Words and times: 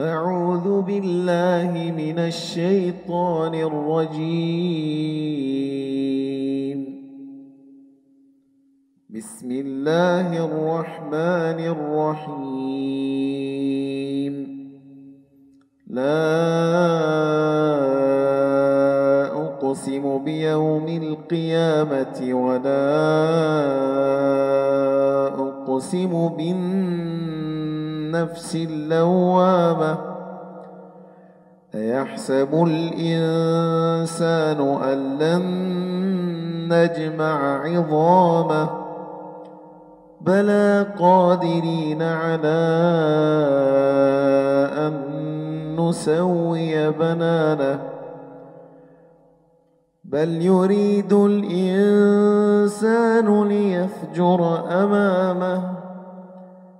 أعوذ 0.00 0.82
بالله 0.82 1.70
من 1.94 2.18
الشيطان 2.18 3.54
الرجيم. 3.54 4.74
بسم 9.10 9.50
الله 9.50 10.44
الرحمن 10.46 11.58
الرحيم. 11.74 12.34
لا 15.86 16.26
أقسم 19.46 20.18
بيوم 20.24 20.86
القيامة 20.88 22.18
ولا 22.34 22.90
أقسم 25.38 26.28
بالنفس 28.14 28.54
اللوامة 28.54 29.98
أيحسب 31.74 32.66
الإنسان 32.66 34.60
أن 34.82 35.18
لن 35.18 35.42
نجمع 36.68 37.62
عظامه 37.64 38.70
بلى 40.20 40.86
قادرين 40.98 42.02
على 42.02 42.60
أن 44.86 44.94
نسوي 45.76 46.90
بنانه 46.90 47.80
بل 50.04 50.42
يريد 50.42 51.12
الإنسان 51.12 52.68
ليفجر 53.48 54.64
أمامه 54.82 55.83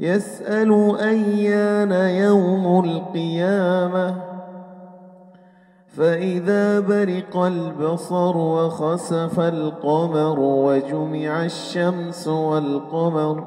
يسأل 0.00 0.96
أيان 1.00 1.92
يوم 1.92 2.84
القيامة. 2.84 4.14
فإذا 5.98 6.80
برق 6.80 7.36
البصر 7.36 8.36
وخسف 8.36 9.40
القمر 9.40 10.40
وجمع 10.40 11.44
الشمس 11.44 12.28
والقمر 12.28 13.44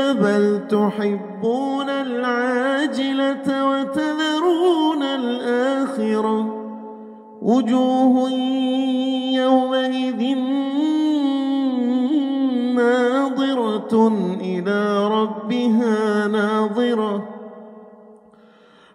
بل 0.13 0.67
تحبون 0.69 1.89
العاجلة 1.89 3.47
وتذرون 3.69 5.03
الآخرة. 5.03 6.57
وجوه 7.41 8.29
يومئذ 9.33 10.35
ناظرة 12.75 14.07
إلى 14.41 15.07
ربها 15.07 16.27
ناظرة. 16.27 17.29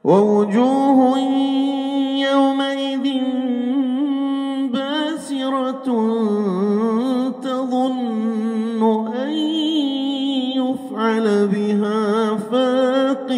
ووجوه 0.04 1.18
يومئذ 2.18 3.06
باسرة 4.72 5.88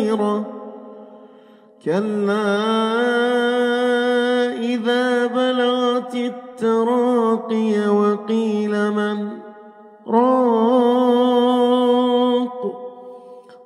فاقرة 0.08 0.44
كلا 1.84 2.58
إذا 4.58 5.26
بلغت 5.26 6.14
التراقي 6.14 7.88
وقيل 7.88 8.90
من؟ 8.90 9.28
راق. 10.06 11.28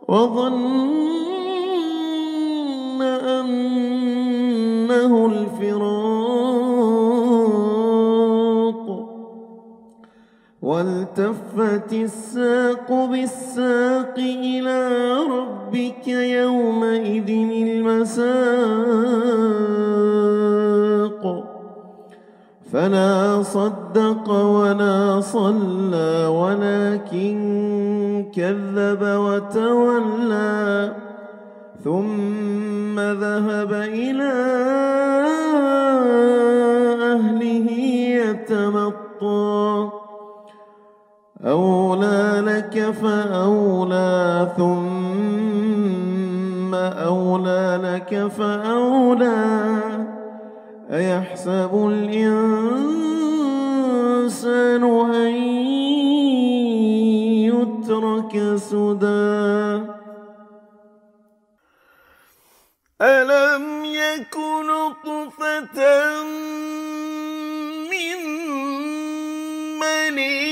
وظن 0.09 0.82
والتفت 10.73 11.93
الساق 11.93 12.89
بالساق 13.11 14.17
إلى 14.19 14.81
ربك 15.37 16.09
يومئذ 16.09 17.31
المساق. 17.69 18.33
فلا 22.73 23.43
صدق 23.43 24.31
ولا 24.31 25.21
صلى 25.21 26.27
ولكن 26.27 27.37
كذب 28.35 29.03
وتولى 29.03 30.93
ثم 31.85 33.01
ذهب 33.01 33.73
إلى 33.73 34.62
أولى 41.45 42.43
لك 42.47 42.91
فأولى 42.91 44.53
ثم 44.57 46.75
أولى 46.75 47.81
لك 47.85 48.27
فأولى. 48.27 49.81
أيحسب 50.91 51.89
الإنسان 51.91 53.23
أن 55.15 55.35
يترك 57.51 58.57
سدى؟ 58.57 59.83
ألم 63.03 63.85
يكن 63.85 64.69
طفة 65.05 65.79
من 67.91 68.19
مني 69.81 70.52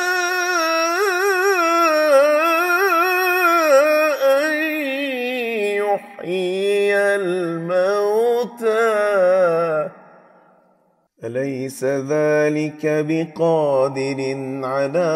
أليس 11.31 11.83
ذلك 11.83 12.83
بقادر 12.83 14.19
على 14.63 15.11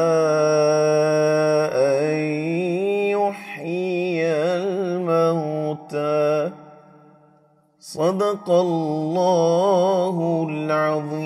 أن 1.76 2.16
يحيي 3.12 4.28
الموتى. 4.56 6.52
صدق 7.80 8.50
الله 8.50 10.48
العظيم. 10.50 11.26